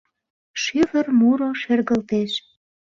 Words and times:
Шӱвыр 0.61 1.07
муро 1.19 1.49
шергылтеш... 1.61 2.31